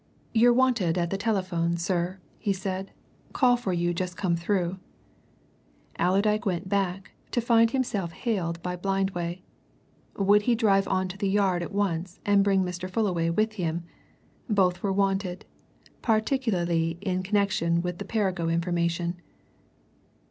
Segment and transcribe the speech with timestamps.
[0.33, 2.89] "You're wanted at the telephone, sir," he said.
[3.33, 4.79] "Call for you just come through."
[5.99, 9.43] Allerdyke went back, to find himself hailed by Blindway.
[10.17, 12.89] Would he drive on to the Yard at once and bring Mr.
[12.89, 13.83] Fullaway with him?
[14.49, 15.45] both were wanted,
[16.01, 19.21] particularly in connection with the Perrigo information.